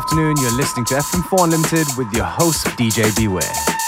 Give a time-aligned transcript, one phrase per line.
[0.00, 0.34] afternoon.
[0.40, 3.79] You're listening to FM4 Unlimited with your host, DJ Beware.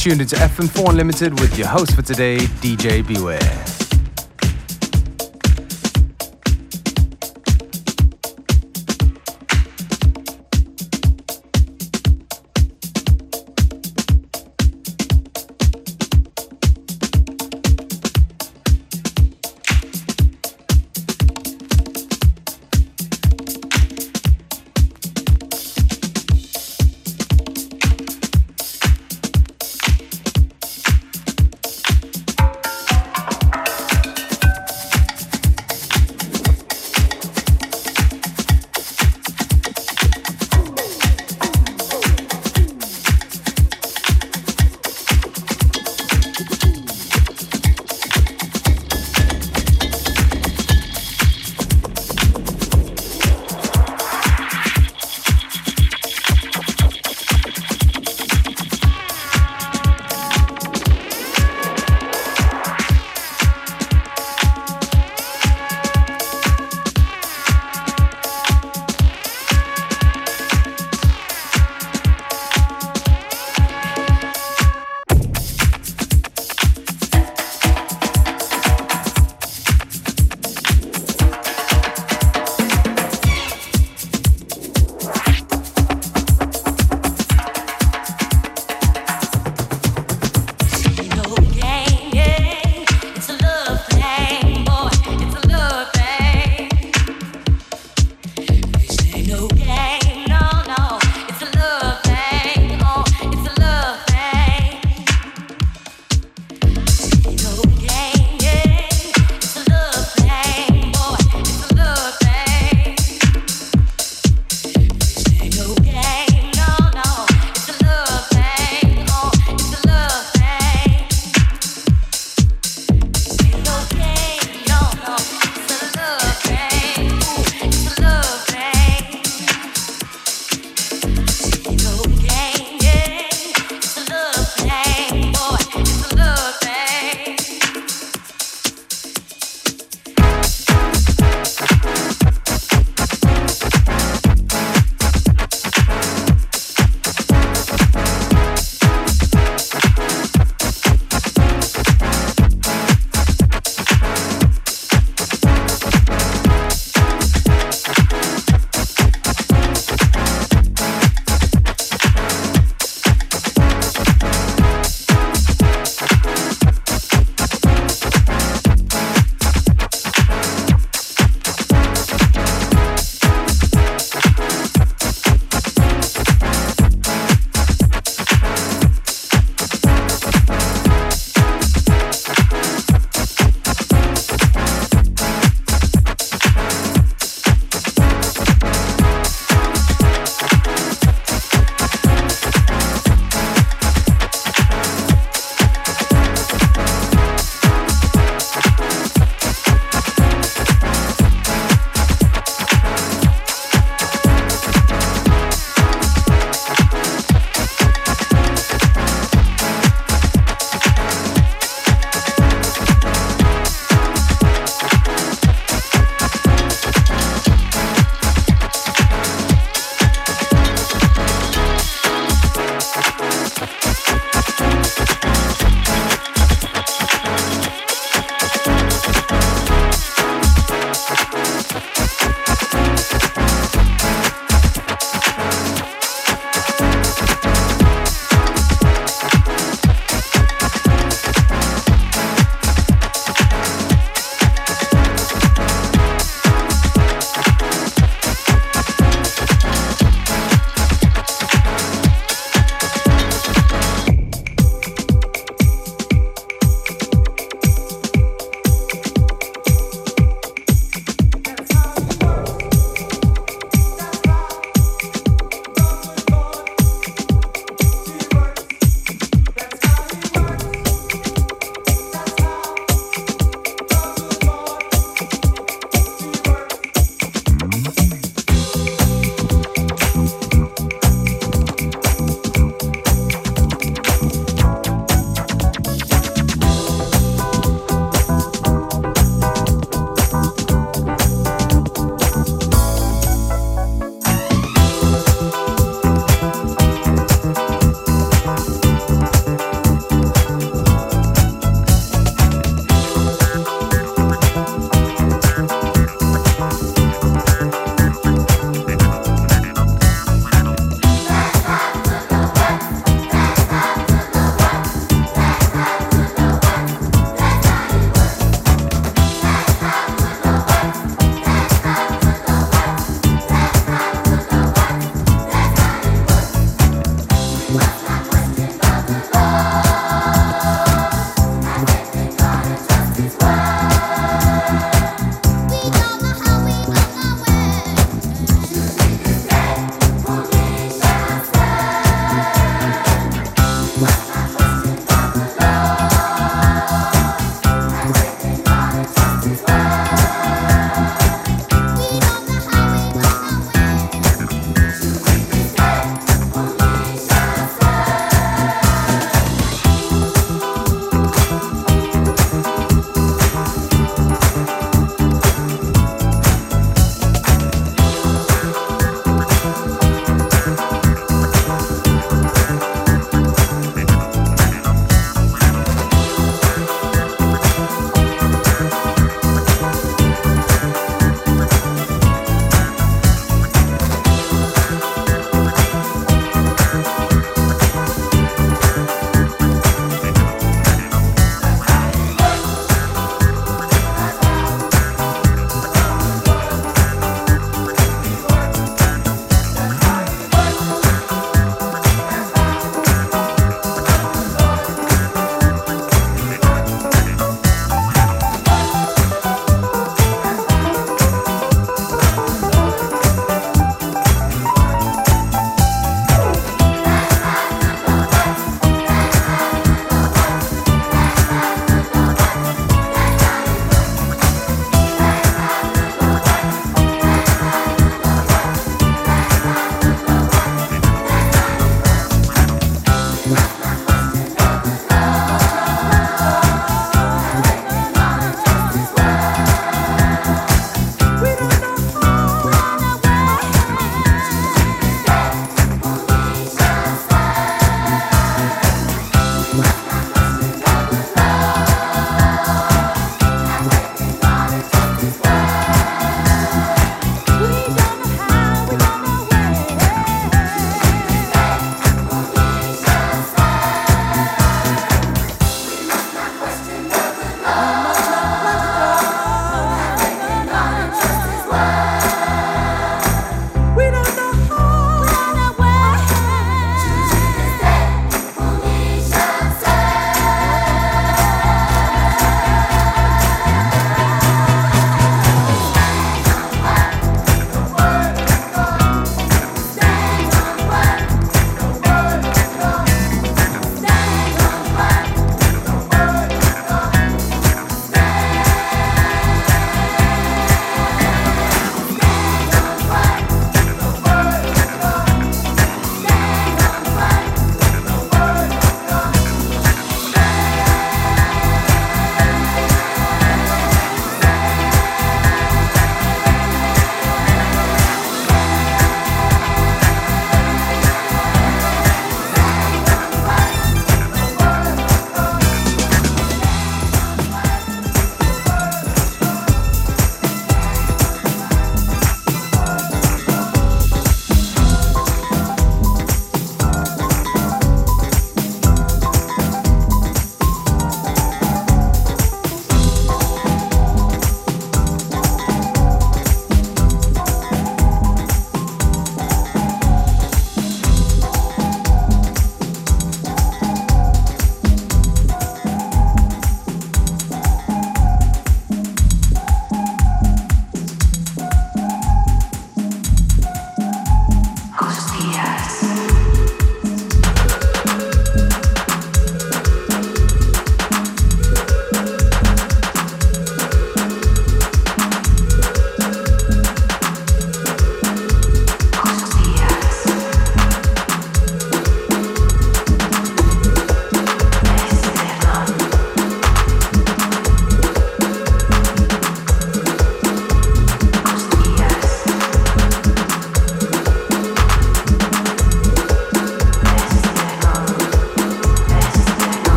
[0.00, 3.69] Tuned into FM4 Unlimited with your host for today, DJ Beware.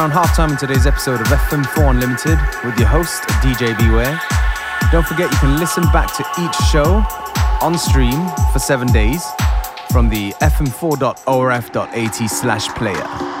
[0.00, 4.18] Around halftime in today's episode of FM4 Unlimited with your host, DJ Beware.
[4.90, 7.04] Don't forget you can listen back to each show
[7.60, 9.22] on stream for seven days
[9.92, 13.39] from the fm4.orf.at slash player.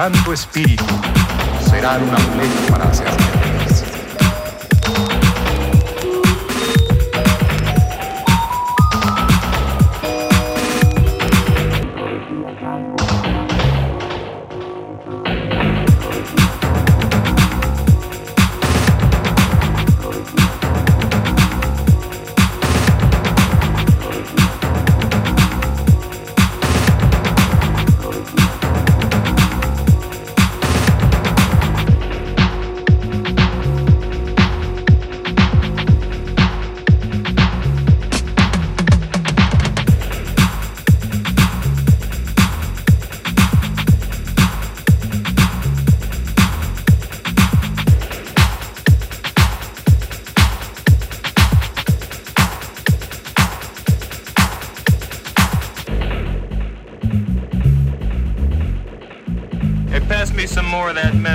[0.00, 0.84] sanarán espíritu,
[1.68, 3.49] será una ley para hacerlo.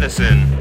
[0.06, 0.55] Medicine.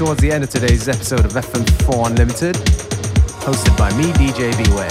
[0.00, 2.54] Towards the end of today's episode of FM4 Unlimited,
[3.44, 4.88] hosted by me, DJ Beware.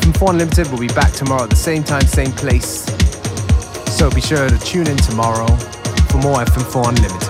[0.00, 2.86] FM4 Unlimited will be back tomorrow at the same time, same place.
[3.94, 5.54] So be sure to tune in tomorrow
[6.08, 7.29] for more FM4 Unlimited.